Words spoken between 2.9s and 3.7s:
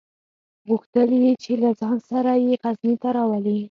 ته راولي.